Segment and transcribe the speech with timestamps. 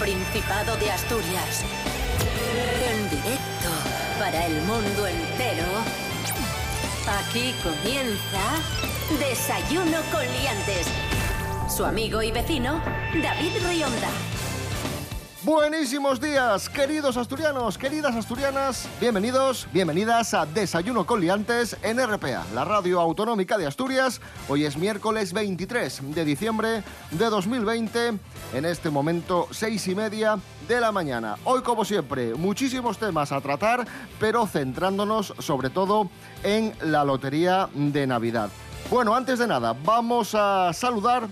[0.00, 1.62] Principado de Asturias.
[2.90, 3.68] En directo
[4.18, 5.66] para el mundo entero.
[7.06, 8.40] Aquí comienza
[9.18, 10.86] Desayuno con Liantes.
[11.68, 12.80] Su amigo y vecino,
[13.22, 14.08] David Rionda.
[15.42, 18.86] Buenísimos días, queridos asturianos, queridas asturianas.
[19.00, 24.20] Bienvenidos, bienvenidas a Desayuno con Liantes en RPA, la radio autonómica de Asturias.
[24.48, 28.18] Hoy es miércoles 23 de diciembre de 2020,
[28.52, 31.36] en este momento seis y media de la mañana.
[31.44, 33.86] Hoy, como siempre, muchísimos temas a tratar,
[34.18, 36.10] pero centrándonos sobre todo
[36.42, 38.50] en la lotería de Navidad.
[38.90, 41.28] Bueno, antes de nada, vamos a saludar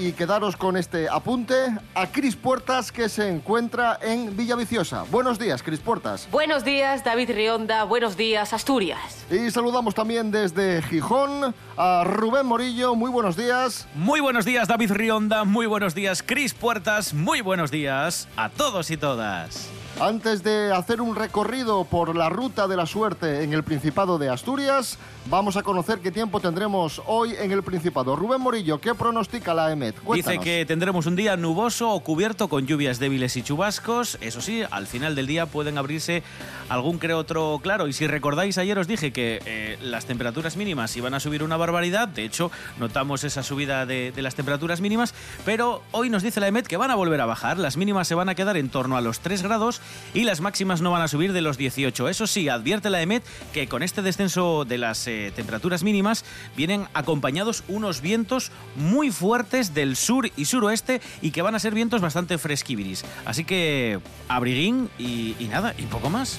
[0.00, 1.54] y quedaros con este apunte
[1.94, 5.04] a Cris Puertas que se encuentra en Villaviciosa.
[5.10, 6.26] Buenos días, Cris Puertas.
[6.30, 7.84] Buenos días, David Rionda.
[7.84, 9.24] Buenos días, Asturias.
[9.30, 12.94] Y saludamos también desde Gijón a Rubén Morillo.
[12.94, 13.86] Muy buenos días.
[13.94, 15.44] Muy buenos días, David Rionda.
[15.44, 17.12] Muy buenos días, Cris Puertas.
[17.12, 19.70] Muy buenos días a todos y todas.
[20.00, 24.30] Antes de hacer un recorrido por la ruta de la suerte en el Principado de
[24.30, 28.16] Asturias, vamos a conocer qué tiempo tendremos hoy en el Principado.
[28.16, 29.94] Rubén Morillo, ¿qué pronostica la EMET?
[30.14, 34.16] Dice que tendremos un día nuboso o cubierto con lluvias débiles y chubascos.
[34.22, 36.22] Eso sí, al final del día pueden abrirse
[36.70, 37.86] algún que otro claro.
[37.86, 41.58] Y si recordáis, ayer os dije que eh, las temperaturas mínimas iban a subir una
[41.58, 42.08] barbaridad.
[42.08, 45.12] De hecho, notamos esa subida de, de las temperaturas mínimas.
[45.44, 47.58] Pero hoy nos dice la EMET que van a volver a bajar.
[47.58, 49.82] Las mínimas se van a quedar en torno a los 3 grados
[50.14, 52.08] y las máximas no van a subir de los 18.
[52.08, 56.24] Eso sí, advierte la EMET que con este descenso de las eh, temperaturas mínimas
[56.56, 61.74] vienen acompañados unos vientos muy fuertes del sur y suroeste y que van a ser
[61.74, 63.04] vientos bastante fresquiviris.
[63.24, 66.38] Así que abriguín y, nada, y poco más.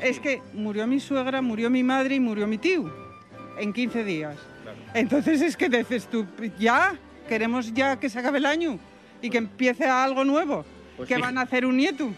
[0.00, 3.11] es que murió mi suegra, murió mi madre y murió mi tío
[3.58, 4.36] en 15 días.
[4.94, 6.26] Entonces es que dices tú,
[6.58, 6.96] ya,
[7.28, 8.78] queremos ya que se acabe el año
[9.20, 10.64] y que empiece algo nuevo,
[10.96, 12.10] Pues que van a hacer un nieto.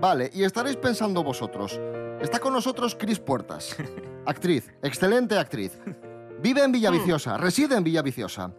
[0.00, 1.80] Vale, y estaréis pensando vosotros.
[2.20, 3.76] Está con nosotros Cris Puertas,
[4.26, 5.78] actriz, excelente actriz.
[6.40, 8.52] Vive en Villaviciosa, reside en Villaviciosa.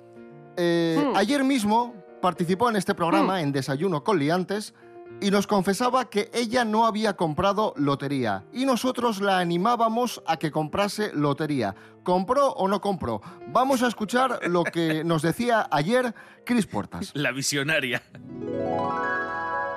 [0.55, 4.73] Eh, Ayer mismo participó en este programa, en Desayuno con Liantes,
[5.21, 8.43] y nos confesaba que ella no había comprado lotería.
[8.51, 11.75] Y nosotros la animábamos a que comprase lotería.
[12.03, 13.21] ¿Compró o no compró?
[13.47, 16.13] Vamos a escuchar lo que nos decía ayer
[16.45, 17.11] Cris Puertas.
[17.13, 18.03] La visionaria.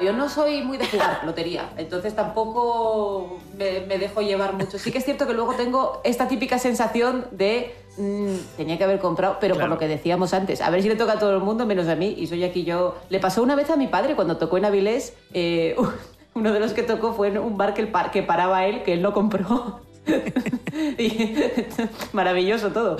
[0.00, 4.78] Yo no soy muy de jugar lotería, entonces tampoco me, me dejo llevar mucho.
[4.78, 8.98] Sí que es cierto que luego tengo esta típica sensación de mm, tenía que haber
[8.98, 9.68] comprado, pero Claro.
[9.70, 11.88] por lo que decíamos antes, a ver si le toca a todo el mundo menos
[11.88, 12.96] a mí y soy aquí yo.
[13.08, 15.76] Le pasó una vez a mi padre cuando tocó en Avilés, eh,
[16.34, 18.82] uno de los que tocó fue en un bar que, el par- que paraba él,
[18.82, 19.80] que él no compró.
[20.98, 21.34] Y-
[22.12, 22.96] maravilloso todo.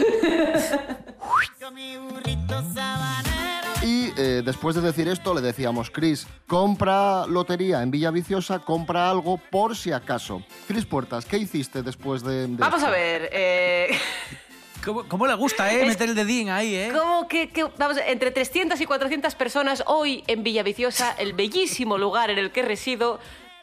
[3.86, 9.38] Y eh, después de decir esto, le decíamos, Cris, compra lotería en Villaviciosa, compra algo
[9.38, 10.42] por si acaso.
[10.66, 12.88] Cris Puertas, ¿qué hiciste después de, de Vamos esto?
[12.88, 13.28] a ver.
[13.32, 13.96] eh,
[14.84, 15.82] ¿Cómo, cómo le gusta, eh?
[15.82, 16.90] Es- Meter el dedín ahí, eh.
[16.92, 22.30] ¿Cómo que, que- vamos, entre 300 y 400 personas hoy en Villaviciosa, el bellísimo lugar
[22.30, 23.20] en el que resido,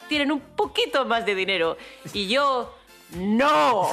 [0.08, 1.76] tienen un poquito más de dinero.
[2.14, 2.74] Y yo,
[3.14, 3.88] no.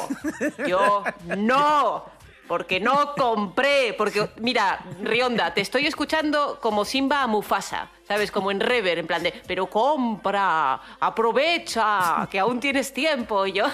[0.66, 1.04] Yo,
[1.38, 2.06] no.
[2.52, 8.30] Porque no compré, porque mira, Rionda, te estoy escuchando como Simba a Mufasa, ¿sabes?
[8.30, 13.46] Como en Rever, en plan de, pero compra, aprovecha, que aún tienes tiempo.
[13.46, 13.68] Yo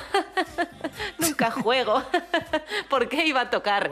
[1.17, 2.03] nunca juego.
[2.87, 3.89] ¿Por qué iba a tocar?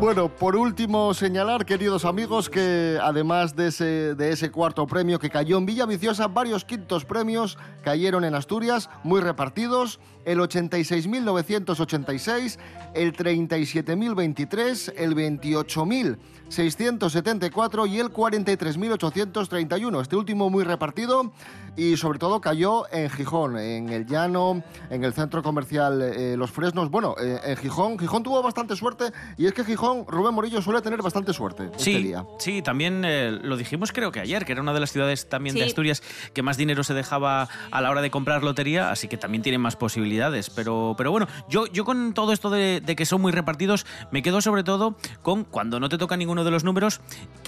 [0.00, 5.28] Bueno, por último señalar, queridos amigos, que además de ese, de ese cuarto premio que
[5.28, 12.58] cayó en Villaviciosa, varios quintos premios cayeron en Asturias, muy repartidos, el 86.986,
[12.94, 20.02] el 37.023, el 28.674 y el 43.831.
[20.02, 21.32] Este último muy repartido
[21.76, 26.50] y sobre todo cayó en Gijón, en el Llano, en el centro comercial eh, Los
[26.50, 26.90] Fresnos.
[26.90, 29.04] Bueno, eh, en Gijón, Gijón tuvo bastante suerte
[29.36, 32.24] y es que Gijón, Rubén Morillo suele tener bastante suerte Sí, este día.
[32.38, 35.54] sí, también eh, lo dijimos creo que ayer, que era una de las ciudades también
[35.54, 35.68] de Sí.
[35.68, 36.02] Asturias
[36.32, 39.60] que más dinero se dejaba a la hora de comprar lotería, así que también tienen
[39.60, 40.15] más posibilidades.
[40.54, 44.22] Pero, pero bueno, yo, yo con todo esto de, de que son muy repartidos, me
[44.22, 47.00] quedo sobre todo con cuando no te toca ninguno de los números,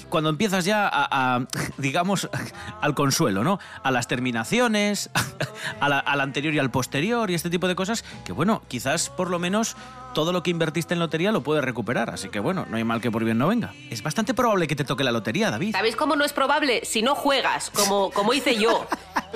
[0.08, 1.46] cuando empiezas ya a, a,
[1.78, 2.28] digamos,
[2.80, 3.58] al consuelo, ¿no?
[3.82, 5.10] A las terminaciones,
[5.80, 9.08] a la- al anterior y al posterior y este tipo de cosas, que bueno, quizás
[9.10, 9.76] por lo menos
[10.14, 12.10] todo lo que invertiste en lotería lo puedes recuperar.
[12.10, 13.74] Así que bueno, no hay mal que por bien no venga.
[13.90, 15.72] Es bastante probable que te toque la lotería, David.
[15.72, 16.84] ¿Sabéis cómo no es probable?
[16.84, 18.86] Si no juegas, como, como hice yo,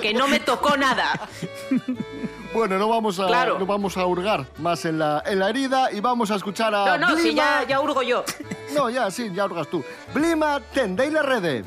[0.01, 1.11] que no me tocó nada.
[2.53, 3.57] Bueno, no vamos a, Claro.
[3.57, 6.97] no vamos a hurgar más en la, en la herida y vamos a escuchar a
[6.97, 8.23] No, no, si Blima- ya, ya hurgo yo.
[8.73, 9.83] No, ya, sí, ya hurgas tú.
[10.13, 11.63] Blima Tendei la Rede.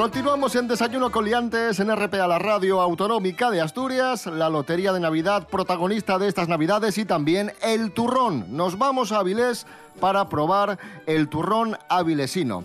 [0.00, 5.00] Continuamos en Desayuno con Liantes en RPA, la radio autonómica de Asturias, la Lotería de
[5.00, 8.46] Navidad, protagonista de estas Navidades y también el turrón.
[8.56, 9.66] Nos vamos a Avilés
[10.00, 12.64] para probar el turrón avilesino.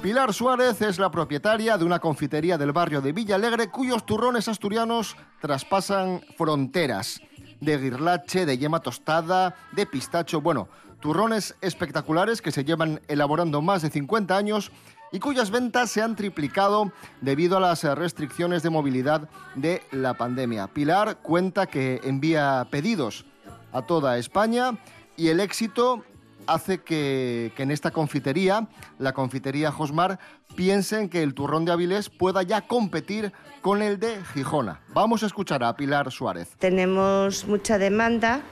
[0.00, 5.16] Pilar Suárez es la propietaria de una confitería del barrio de Villalegre cuyos turrones asturianos
[5.40, 7.20] traspasan fronteras.
[7.60, 10.68] De guirlache, de yema tostada, de pistacho, bueno,
[11.00, 14.70] turrones espectaculares que se llevan elaborando más de 50 años
[15.16, 16.92] y cuyas ventas se han triplicado
[17.22, 20.66] debido a las eh, restricciones de movilidad de la pandemia.
[20.66, 23.24] Pilar cuenta que envía pedidos
[23.72, 24.76] a toda España
[25.16, 26.04] y el éxito
[26.46, 28.68] hace que, que en esta confitería,
[28.98, 30.18] la confitería Josmar,
[30.54, 33.32] piensen que el turrón de Avilés pueda ya competir
[33.62, 34.82] con el de Gijona.
[34.92, 36.50] Vamos a escuchar a Pilar Suárez.
[36.58, 38.42] Tenemos mucha demanda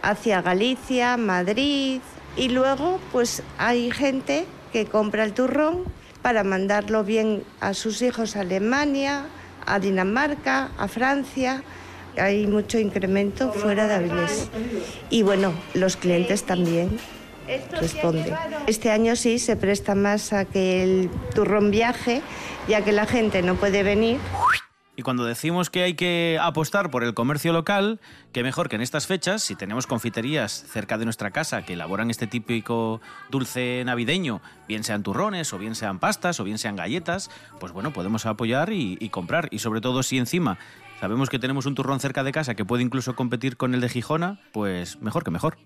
[0.00, 2.00] hacia Galicia, Madrid
[2.34, 5.84] y luego pues hay gente que compra el turrón
[6.24, 9.26] para mandarlo bien a sus hijos a Alemania,
[9.66, 11.62] a Dinamarca, a Francia.
[12.16, 14.48] Hay mucho incremento fuera de Avilés.
[15.10, 16.98] Y bueno, los clientes también
[17.78, 18.34] responden.
[18.66, 22.22] Este año sí se presta más a que el turrón viaje,
[22.68, 24.18] ya que la gente no puede venir
[24.96, 28.00] Y cuando decimos que hay que apostar por el comercio local,
[28.32, 32.10] que mejor que en estas fechas, si tenemos confiterías cerca de nuestra casa que elaboran
[32.10, 37.30] este típico dulce navideño, bien sean turrones, o bien sean pastas, o bien sean galletas,
[37.58, 39.48] pues bueno, podemos apoyar y, y comprar.
[39.50, 40.58] Y sobre todo si encima
[41.00, 43.88] sabemos que tenemos un turrón cerca de casa que puede incluso competir con el de
[43.88, 45.58] Gijona, pues mejor que mejor.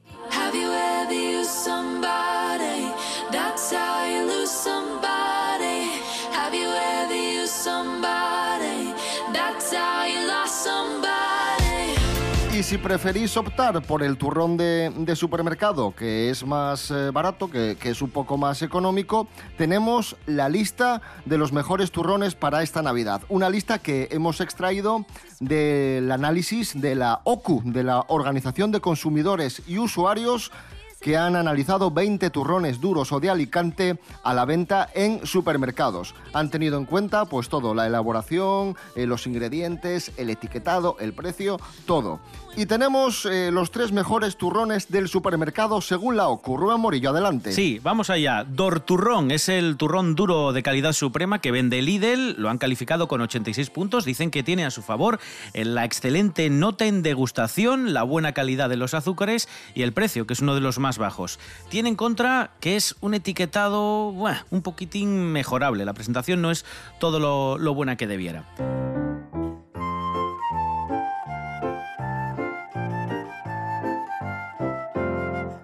[12.68, 18.02] Si preferís optar por el turrón de, supermercado, que es más eh, barato, que es
[18.02, 23.22] un poco más económico, tenemos la lista de los mejores turrones para esta Navidad.
[23.30, 25.06] Una lista que hemos extraído
[25.40, 30.52] del análisis de la OCU, de la Organización de Consumidores y Usuarios
[31.00, 36.14] que han analizado 20 turrones duros o de Alicante a la venta en supermercados.
[36.32, 41.58] Han tenido en cuenta pues todo, la elaboración, eh, los ingredientes, el etiquetado, el precio,
[41.86, 42.20] todo.
[42.56, 46.56] Y tenemos eh, los tres mejores turrones del supermercado según la OCU.
[46.56, 47.52] Rubén Morillo, adelante.
[47.52, 48.42] Sí, vamos allá.
[48.42, 52.34] Dorturrón es el turrón duro de calidad suprema que vende Lidl.
[52.36, 54.04] Lo han calificado con 86 puntos.
[54.04, 55.20] Dicen que tiene a su favor
[55.52, 60.26] eh, la excelente nota en degustación, la buena calidad de los azúcares y el precio,
[60.26, 61.38] que es uno de los más bajos.
[61.68, 64.14] Tiene en contra que es un etiquetado
[64.50, 65.84] un poquitín mejorable.
[65.84, 66.64] La presentación no es
[66.98, 69.07] todo lo buena que debiera.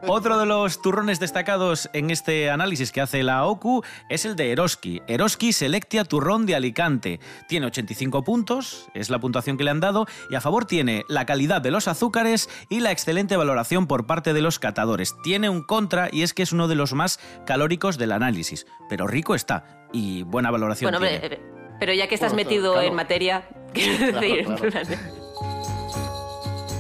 [0.07, 4.53] Otro de los turrones destacados en este análisis que hace la OCU es el de
[4.53, 5.01] Eroski.
[5.07, 7.21] Eroski Selectia Turrón de Alicante.
[7.49, 11.25] Tiene 85 puntos, es la puntuación que le han dado, y a favor tiene la
[11.25, 15.15] calidad de los azúcares y la excelente valoración por parte de los catadores.
[15.23, 19.07] Tiene un contra y es que es uno de los más calóricos del análisis, pero
[19.07, 21.25] rico está y buena valoración Bueno, tiene.
[21.25, 22.89] hombre, eh, pero ya que estás Bueno, metido claro.
[22.89, 24.47] en materia, quiero decir,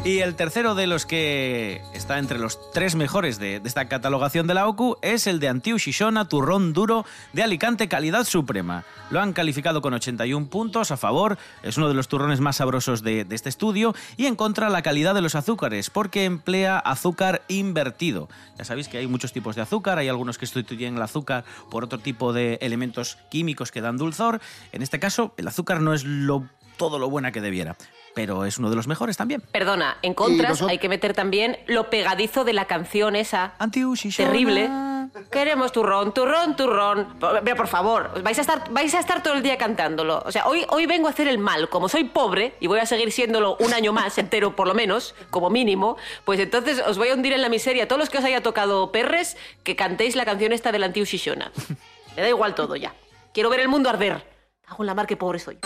[0.04, 4.52] Y el tercero de los que está entre los tres mejores de, esta catalogación de
[4.52, 8.84] la OCU es el de Antiu Xixona Turrón Duro de Alicante Calidad Suprema.
[9.08, 13.02] Lo han calificado con 81 puntos a favor, es uno de los turrones más sabrosos
[13.02, 18.28] de, este estudio, y en contra la calidad de los azúcares, porque emplea azúcar invertido.
[18.58, 21.82] Ya sabéis que hay muchos tipos de azúcar, hay algunos que sustituyen el azúcar por
[21.82, 24.42] otro tipo de elementos químicos que dan dulzor.
[24.72, 26.04] En este caso, el azúcar no es
[26.76, 27.76] todo lo buena que debiera,
[28.14, 29.42] pero es uno de los mejores también.
[29.52, 33.54] Perdona, en contras hay que meter también lo pegadizo de la canción esa.
[34.24, 34.70] Terrible.
[35.30, 37.16] Queremos turrón, turrón, turrón.
[37.44, 40.22] Pero por favor, vais a estar, vais a estar todo el día cantándolo.
[40.24, 41.68] O sea, hoy, hoy vengo a hacer el mal.
[41.68, 45.14] Como soy pobre y voy a seguir siéndolo un año más entero, por lo menos,
[45.30, 47.86] como mínimo, pues entonces os voy a hundir en la miseria.
[47.86, 51.52] Todos los que os haya tocado perres, que cantéis la canción esta del Antiu Xixona.
[52.16, 52.94] Me da igual todo ya.
[53.32, 54.26] Quiero ver el mundo arder.
[54.66, 55.58] Hago en la mar que pobre soy.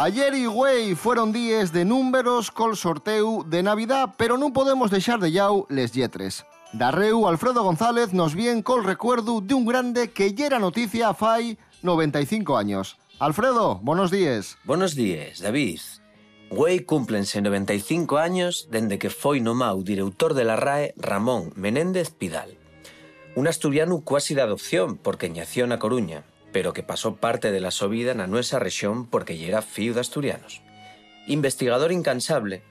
[0.00, 5.18] Ayer y güey fueron días de números col sorteu de Navidad, pero no podemos dejar
[5.18, 6.46] de llau les lletres.
[6.72, 11.58] Darreu Alfredo González nos viene col recuerdo de un grande que ya era noticia fai
[11.82, 12.96] 95 años.
[13.18, 14.56] Alfredo, buenos días.
[14.62, 15.80] Buenos días, David.
[16.50, 22.54] Güey cúmplense 95 años dende que foi nomau director de la RAE Ramón Menéndez Pidal.
[23.34, 26.22] Un asturiano cuasi de adopción porque nació na Coruña,
[26.58, 29.94] pero que pasó parte de la su vida na nuestra región porque ya era fío
[29.94, 30.60] de asturianos.
[31.28, 32.64] Investigador incansable,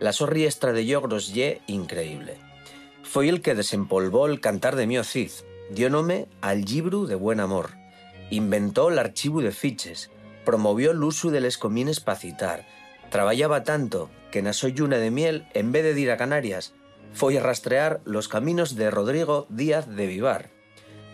[0.00, 2.40] la so riestra de logros ye increíble.
[3.02, 7.38] Foi el que desempolvó el cantar de Mio Cid, dio nome al libro de buen
[7.38, 7.76] amor,
[8.30, 10.08] inventó el archivo de fiches,
[10.46, 12.64] promovió el uso de les comines para citar,
[13.10, 16.72] trabajaba tanto que na lluna de miel, en vez de ir a Canarias,
[17.12, 20.48] foi a rastrear los caminos de Rodrigo Díaz de Vivar,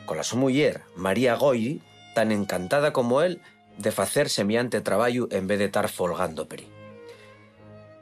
[0.07, 1.83] con la su muller, María Goyi,
[2.14, 3.40] tan encantada como él
[3.79, 6.69] de facer semejante traballo en vez de estar folgando peri.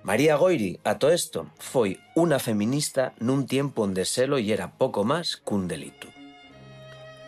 [0.02, 5.04] María Goiri, a todo esto, foi unha feminista nun tiempo onde selo e era pouco
[5.04, 6.08] máis cun delito.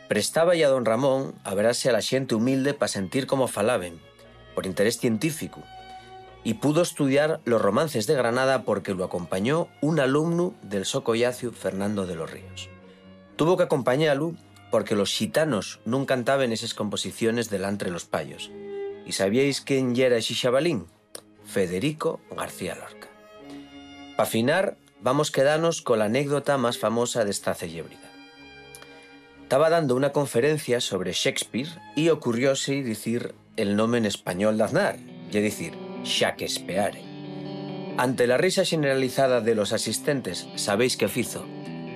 [0.09, 4.01] Prestaba a don Ramón a verase a la xente humilde para sentir como falaben,
[4.57, 5.63] por interés científico,
[6.43, 12.07] y pudo estudiar los romances de Granada porque lo acompañó un alumno del Socollacio Fernando
[12.07, 12.71] de los Ríos.
[13.37, 14.35] Tuvo que acompañarlo
[14.71, 18.51] porque los gitanos non cantaban esas composiciones delante de los payos.
[19.05, 20.87] ¿Y sabíais quién era ese chavalín?
[21.45, 23.09] Federico García Lorca.
[24.17, 28.11] Para afinar, vamos quedarnos con la anécdota más famosa de esta celebrida.
[29.43, 34.97] Estaba dando una conferencia sobre Shakespeare y ocurrióse decir el nombre en español de Aznar,
[35.27, 35.75] es decir,
[36.05, 37.03] Shakespeare.
[37.99, 41.45] Ante la risa generalizada de los asistentes, ¿sabéis qué hizo?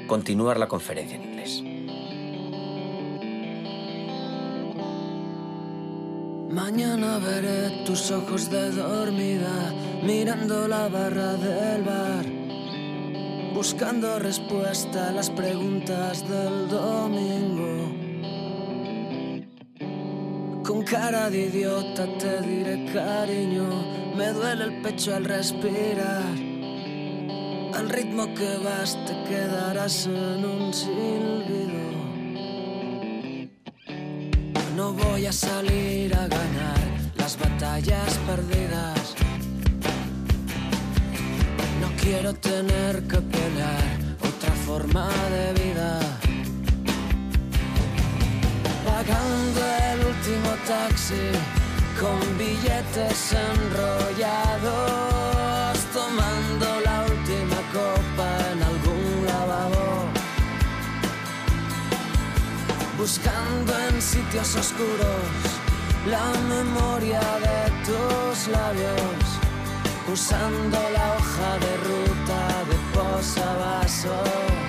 [0.09, 1.74] Continuar la conferencia en inglés.
[6.55, 12.25] Mañana veré tus ojos de dormida mirando la barra del bar,
[13.53, 17.93] buscando respuesta a las preguntas del domingo.
[20.63, 26.37] Con cara de idiota te diré cariño, me duele el pecho al respirar.
[27.75, 31.74] Al ritmo que vas te quedarás en un silbido.
[35.15, 36.81] voy a salir a ganar
[37.15, 39.15] las batallas perdidas.
[41.81, 43.85] No quiero tener que pelear
[44.31, 46.01] otra forma de vida.
[48.89, 49.61] Pagando
[49.93, 51.27] el último taxi
[52.01, 54.65] con billetes enrollados,
[55.99, 59.87] tomando la última copa en algún lavabo,
[62.99, 65.55] buscando en sitios oscuros
[66.07, 69.25] la memoria de tus labios,
[70.13, 74.64] usando la hoja de ruta de posavasos.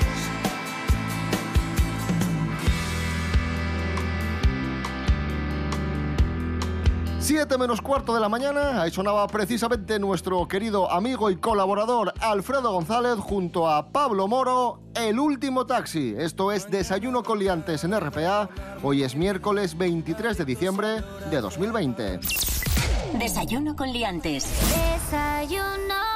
[7.35, 12.71] 7 menos cuarto de la mañana, ahí sonaba precisamente nuestro querido amigo y colaborador Alfredo
[12.71, 16.15] González junto a Pablo Moro, El Último Taxi.
[16.17, 18.47] Esto es Desayuno con Liantes en RPA.
[18.81, 20.87] Hoy es miércoles 23 de diciembre
[21.29, 22.21] de 2020.
[23.19, 24.47] Desayuno con liantes.
[25.03, 26.14] Desayuno.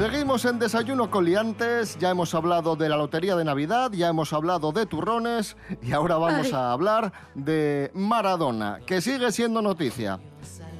[0.00, 4.32] Seguimos en Desayuno con Liantes, ya hemos hablado de la Lotería de Navidad, ya hemos
[4.32, 6.52] hablado de turrones y ahora vamos Ay.
[6.54, 10.18] a hablar de Maradona, que sigue siendo noticia.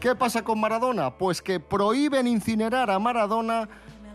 [0.01, 1.19] ¿Qué pasa con Maradona?
[1.19, 3.69] Pues que prohíben incinerar a Maradona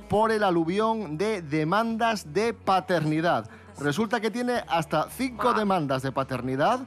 [0.10, 3.48] por el aluvión de demandas de paternidad.
[3.78, 6.80] Resulta que tiene hasta cinco demandas de paternidad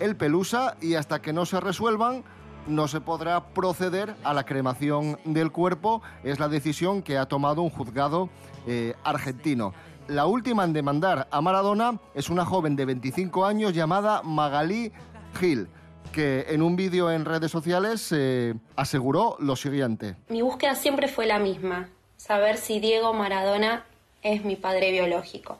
[0.00, 2.24] el Pelusa y hasta que no se resuelvan
[2.66, 6.02] no se podrá proceder a la cremación del cuerpo.
[6.24, 8.28] Es la decisión que ha tomado un juzgado
[8.66, 9.74] eh, argentino.
[10.08, 14.92] La última en demandar a Maradona es una joven de 25 años llamada Magalí
[15.38, 15.68] Gil,
[16.12, 20.16] que en un vídeo en redes sociales eh, aseguró lo siguiente.
[20.28, 23.84] Mi búsqueda siempre fue la misma, saber si Diego Maradona
[24.22, 25.58] es mi padre biológico.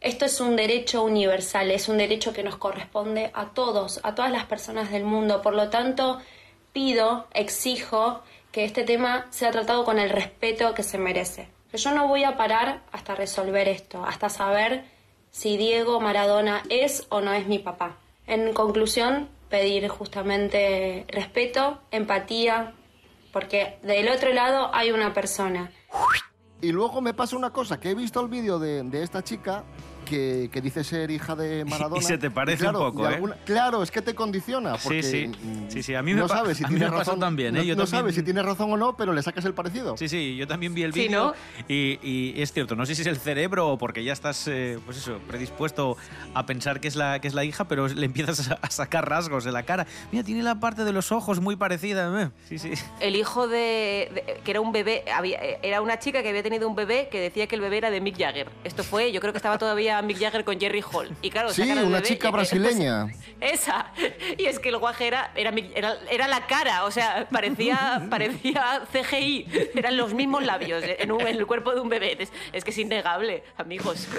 [0.00, 4.30] Esto es un derecho universal, es un derecho que nos corresponde a todos, a todas
[4.30, 5.42] las personas del mundo.
[5.42, 6.20] Por lo tanto,
[6.72, 11.48] pido, exijo que este tema sea tratado con el respeto que se merece.
[11.72, 14.84] Yo no voy a parar hasta resolver esto, hasta saber
[15.30, 17.96] si Diego Maradona es o no es mi papá.
[18.26, 22.72] En conclusión, pedir justamente respeto, empatía,
[23.32, 25.70] porque del otro lado hay una persona.
[26.60, 29.62] Y luego me pasa una cosa, que he visto el vídeo de, de esta chica
[30.08, 32.00] que, que dice ser hija de Maradona.
[32.00, 33.14] Y se te parece claro, un poco, ¿eh?
[33.14, 34.74] alguna- Claro, es que te condiciona.
[34.76, 35.26] Sí, Porque, sí.
[35.28, 37.10] mm, Sí, sí, a mí me no pa- sabes si a mí tienes me pasó
[37.12, 37.58] razón, también, ¿eh?
[37.60, 39.96] No, Yo no también- sabes si tienes razón o no, pero le sacas el parecido.
[39.96, 41.34] Sí, sí, yo también vi el Sí, vídeo ¿no?
[41.68, 44.78] y, y es cierto, no sé si es el cerebro o porque ya estás, eh,
[44.84, 45.96] pues eso, predispuesto
[46.34, 49.08] a pensar que es la que es la hija, pero le empiezas a, a sacar
[49.08, 49.86] rasgos de la cara.
[50.12, 52.22] Mira, tiene la parte de los ojos muy parecida.
[52.22, 52.30] eh.
[52.48, 52.72] Sí, sí.
[53.00, 56.68] El hijo de, de- que era un bebé, había- era una chica que había tenido
[56.68, 58.48] un bebé que decía que el bebé era de Mick Jagger.
[58.64, 61.08] Esto fue, yo creo que estaba todavía Mick Jagger con Jerry Hall.
[61.22, 63.06] Y claro, Sí, sacan al una bebé chica y- brasileña.
[63.40, 63.92] Esa.
[64.36, 68.06] Y es que el guaje era, era, Mick- era, era la cara, o sea, parecía,
[68.10, 69.46] parecía CGI.
[69.74, 72.16] Eran los mismos labios en, un- en el cuerpo de un bebé.
[72.22, 74.06] Es, es que es innegable, amigos.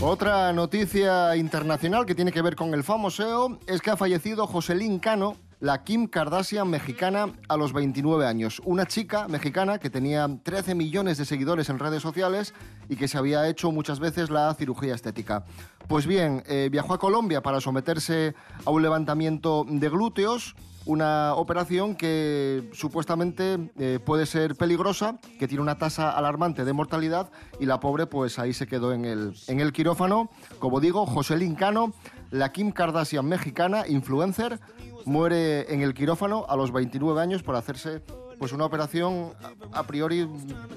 [0.00, 4.98] Otra noticia internacional que tiene que ver con el famoseo es que ha fallecido Joselín
[4.98, 8.60] Cano, la Kim Kardashian mexicana a los 29 años.
[8.66, 12.52] Una chica mexicana que tenía 13 millones de seguidores en redes sociales
[12.90, 15.46] y que se había hecho muchas veces la cirugía estética.
[15.88, 18.34] Pues bien, eh, viajó a Colombia para someterse
[18.66, 20.54] a un levantamiento de glúteos
[20.86, 27.30] una operación que supuestamente eh, puede ser peligrosa, que tiene una tasa alarmante de mortalidad
[27.58, 30.30] y la pobre pues ahí se quedó en el, en el quirófano.
[30.58, 31.94] Como digo, Joselín Cano,
[32.30, 34.60] la Kim Kardashian mexicana, influencer,
[35.04, 38.00] muere en el quirófano a los 29 años por hacerse
[38.38, 39.32] pues una operación
[39.72, 40.28] a, a priori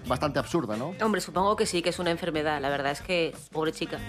[0.08, 0.94] bastante absurda, ¿no?
[1.02, 2.62] Hombre, supongo que sí, que es una enfermedad.
[2.62, 4.00] La verdad es que, pobre chica.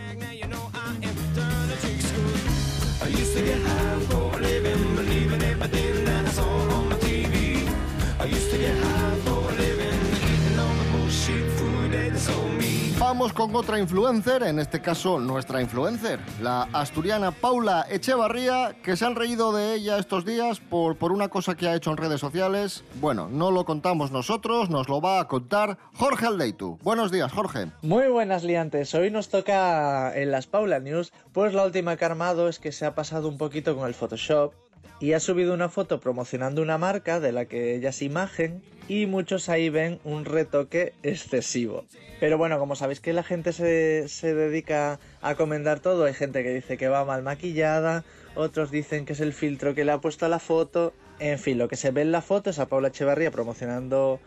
[13.18, 19.16] Con otra influencer, en este caso nuestra influencer, la asturiana Paula Echevarría, que se han
[19.16, 22.84] reído de ella estos días por, por una cosa que ha hecho en redes sociales.
[23.00, 26.78] Bueno, no lo contamos nosotros, nos lo va a contar Jorge Aldeitu.
[26.82, 27.66] Buenos días, Jorge.
[27.82, 32.08] Muy buenas liantes, hoy nos toca en las Paula News, pues la última que ha
[32.08, 34.52] armado es que se ha pasado un poquito con el Photoshop
[35.00, 39.06] y ha subido una foto promocionando una marca de la que ella es imagen y
[39.06, 41.84] muchos ahí ven un retoque excesivo.
[42.20, 46.42] Pero bueno, como sabéis que la gente se, se dedica a comentar todo, hay gente
[46.42, 50.00] que dice que va mal maquillada, otros dicen que es el filtro que le ha
[50.00, 52.66] puesto a la foto, en fin, lo que se ve en la foto es a
[52.66, 54.20] Paula Echevarría promocionando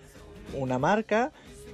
[0.53, 1.31] una marca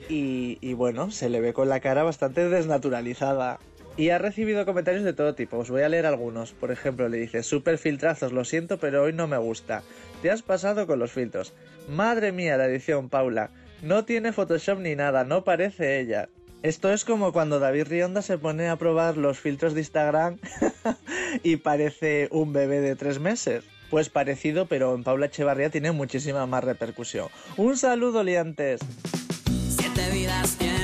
[0.10, 3.60] y, y bueno, se le ve con la cara bastante desnaturalizada.
[3.98, 6.54] Y ha recibido comentarios de todo tipo, os voy a leer algunos.
[6.54, 9.82] Por ejemplo, le dice, super filtrazos, lo siento, pero hoy no me gusta.
[10.22, 11.54] Te has pasado con los filtros.
[11.90, 13.50] Madre mía, la edición, Paula.
[13.82, 16.30] No tiene Photoshop ni nada, no parece ella.
[16.62, 20.38] Esto es como cuando David Rionda se pone a probar los filtros de Instagram
[21.44, 23.64] y parece un bebé de tres meses.
[23.90, 27.30] Pues parecido, pero en Paula Echevarría tiene muchísima más repercusión.
[27.56, 28.82] Un saludo, liantes.
[29.70, 30.77] Siete vidas tiene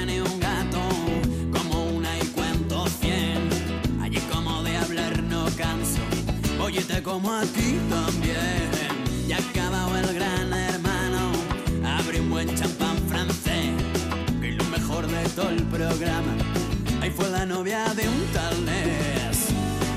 [6.74, 9.28] óyete como aquí también.
[9.28, 11.32] Ya acabado el gran hermano,
[11.86, 13.74] abre un buen champán francés,
[14.42, 16.34] que lo mejor de todo el programa.
[17.02, 19.50] Ahí fue la novia de un tal Ness.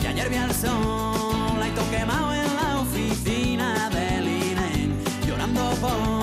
[0.02, 4.90] Y ayer vi al sol, la quemado en la oficina del INE,
[5.26, 6.15] llorando por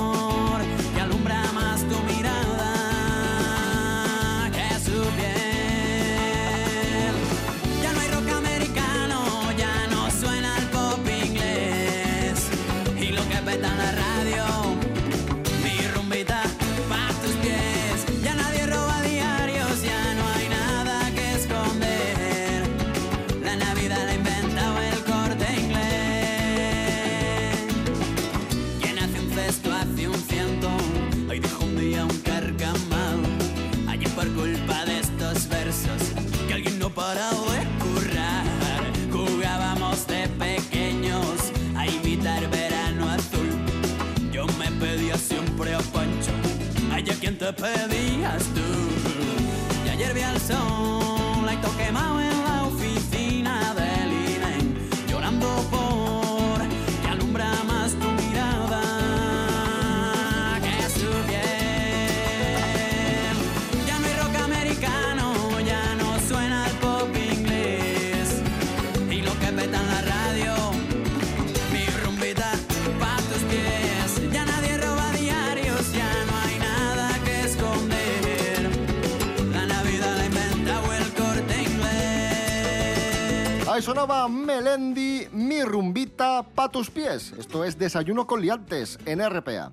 [84.04, 87.34] Melendi, mi rumbita pa' tus pies.
[87.40, 89.72] Esto es Desayuno con liantes en RPA.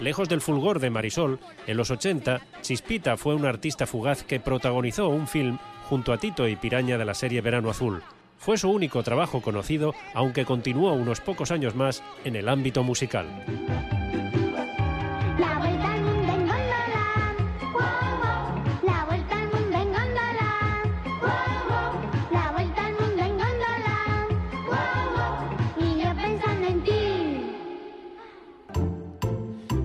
[0.00, 5.08] Lejos del fulgor de Marisol, en los 80, Chispita fue una artista fugaz que protagonizó
[5.08, 8.02] un film junto a Tito y Piraña de la serie Verano Azul.
[8.38, 13.26] Fue su único trabajo conocido, aunque continuó unos pocos años más en el ámbito musical.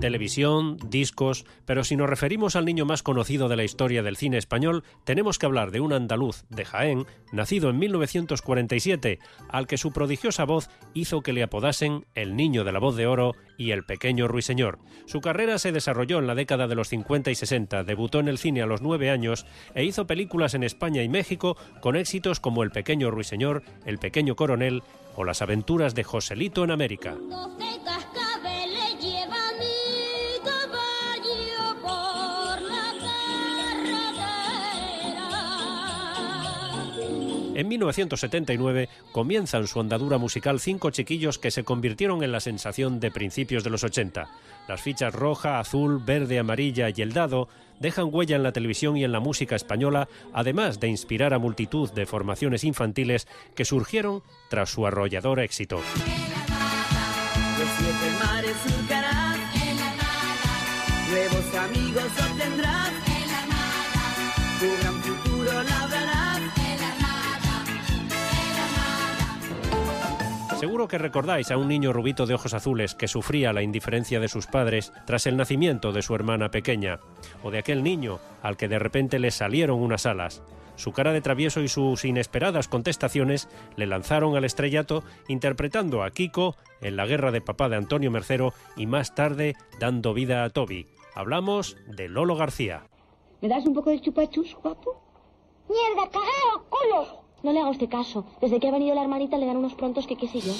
[0.04, 4.36] Televisión, discos, pero si nos referimos al niño más conocido de la historia del cine
[4.36, 9.92] español, tenemos que hablar de un andaluz de Jaén, nacido en 1947, al que su
[9.92, 13.84] prodigiosa voz hizo que le apodasen el niño de la voz de oro y el
[13.84, 14.78] pequeño ruiseñor.
[15.06, 18.36] Su carrera se desarrolló en la década de los 50 y 60, debutó en el
[18.36, 22.62] cine a los nueve años e hizo películas en España y México con éxitos como
[22.62, 24.82] El pequeño ruiseñor, El pequeño coronel
[25.16, 27.16] o Las aventuras de Joselito en América.
[37.54, 43.12] En 1979 comienzan su andadura musical cinco chiquillos que se convirtieron en la sensación de
[43.12, 44.28] principios de los 80.
[44.66, 49.04] Las fichas roja, azul, verde, amarilla y el dado dejan huella en la televisión y
[49.04, 54.70] en la música española, además de inspirar a multitud de formaciones infantiles que surgieron tras
[54.70, 55.80] su arrollador éxito.
[70.56, 74.28] Seguro que recordáis a un niño rubito de ojos azules que sufría la indiferencia de
[74.28, 77.00] sus padres tras el nacimiento de su hermana pequeña,
[77.42, 80.42] o de aquel niño al que de repente le salieron unas alas.
[80.76, 86.56] Su cara de travieso y sus inesperadas contestaciones le lanzaron al estrellato interpretando a Kiko
[86.80, 90.86] en La guerra de papá de Antonio Mercero y más tarde dando vida a Toby.
[91.14, 92.84] Hablamos de Lolo García.
[93.40, 95.00] ¿Me das un poco de chupachus, guapo?
[95.68, 97.23] ¡Mierda, cagao, culo!
[97.44, 98.24] No le haga usted caso.
[98.40, 100.54] Desde que ha venido la hermanita le dan unos prontos que qué sé yo.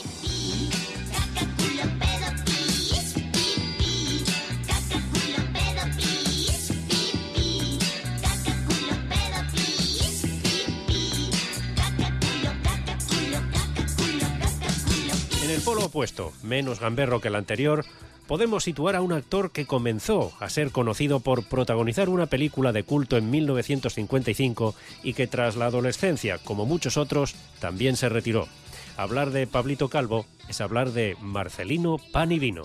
[15.42, 17.86] En el polo opuesto, menos gamberro que el anterior,
[18.26, 22.82] podemos situar a un actor que comenzó a ser conocido por protagonizar una película de
[22.82, 28.48] culto en 1955 y que tras la adolescencia, como muchos otros, también se retiró.
[28.96, 32.62] Hablar de Pablito Calvo es hablar de Marcelino Pan y Vino.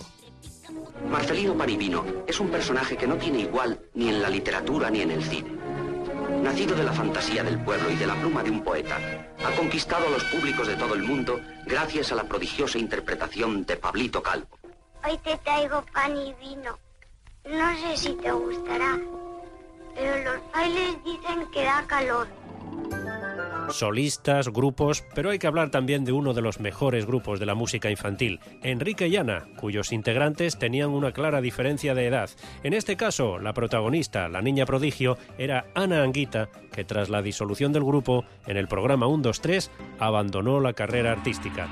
[1.10, 5.10] Marcelino Parivino es un personaje que no tiene igual ni en la literatura ni en
[5.10, 5.50] el cine.
[6.42, 8.98] Nacido de la fantasía del pueblo y de la pluma de un poeta,
[9.44, 13.76] ha conquistado a los públicos de todo el mundo gracias a la prodigiosa interpretación de
[13.76, 14.59] Pablito Calvo.
[15.08, 16.78] Hoy te traigo pan y vino.
[17.44, 18.98] No sé si te gustará,
[19.94, 22.28] pero los bailes dicen que da calor.
[23.70, 27.54] Solistas, grupos, pero hay que hablar también de uno de los mejores grupos de la
[27.54, 32.30] música infantil, Enrique y Ana, cuyos integrantes tenían una clara diferencia de edad.
[32.62, 37.72] En este caso, la protagonista, la niña prodigio, era Ana Anguita, que tras la disolución
[37.72, 41.68] del grupo, en el programa 1-2-3, abandonó la carrera artística.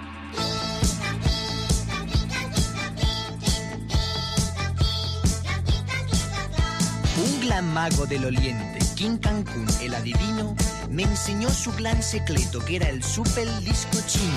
[7.18, 10.54] Un gran mago del oriente, King Cancún, el adivino,
[10.88, 14.36] me enseñó su gran secreto, que era el super disco chino.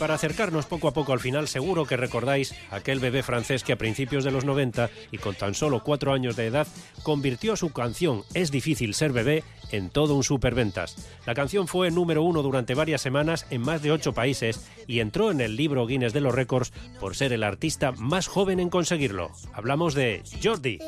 [0.00, 3.76] Para acercarnos poco a poco al final, seguro que recordáis aquel bebé francés que a
[3.76, 6.66] principios de los 90 y con tan solo cuatro años de edad
[7.02, 10.96] convirtió su canción Es difícil ser bebé en todo un superventas.
[11.26, 15.30] La canción fue número uno durante varias semanas en más de ocho países y entró
[15.30, 19.30] en el libro Guinness de los récords por ser el artista más joven en conseguirlo.
[19.52, 20.78] Hablamos de Jordi.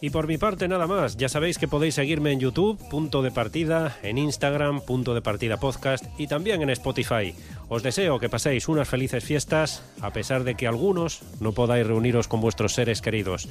[0.00, 3.30] Y por mi parte nada más, ya sabéis que podéis seguirme en YouTube, punto de
[3.30, 7.34] partida, en Instagram, punto de partida podcast y también en Spotify.
[7.68, 12.28] Os deseo que paséis unas felices fiestas, a pesar de que algunos no podáis reuniros
[12.28, 13.48] con vuestros seres queridos.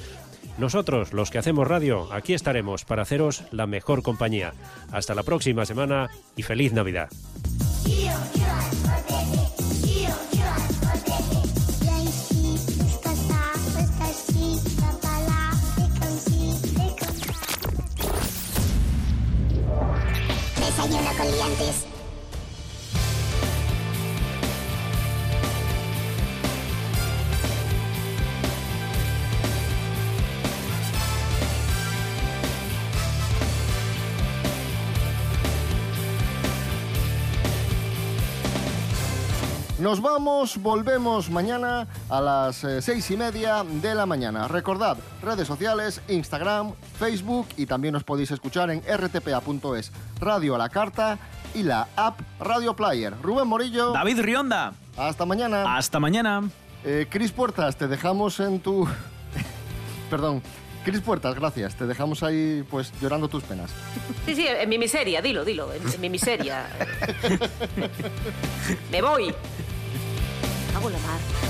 [0.58, 4.54] Nosotros, los que hacemos radio, aquí estaremos para haceros la mejor compañía.
[4.90, 7.10] Hasta la próxima semana y feliz Navidad.
[21.16, 21.85] Con liantes.
[39.86, 44.48] Nos vamos, volvemos mañana a las eh, seis y media de la mañana.
[44.48, 50.70] Recordad, redes sociales, Instagram, Facebook y también os podéis escuchar en rtpa.es, Radio a la
[50.70, 51.20] Carta
[51.54, 53.14] y la app Radio Player.
[53.22, 53.92] Rubén Morillo.
[53.92, 54.72] David Rionda.
[54.96, 55.76] Hasta mañana.
[55.76, 56.42] Hasta mañana.
[56.82, 58.88] Eh, Cris Puertas, te dejamos en tu...
[60.10, 60.42] Perdón.
[60.84, 61.76] Cris Puertas, gracias.
[61.76, 63.70] Te dejamos ahí, pues, llorando tus penas.
[64.24, 66.66] Sí, sí, en mi miseria, dilo, dilo, en, en mi miseria.
[68.90, 69.32] Me voy.
[70.76, 71.45] 拿过来吗。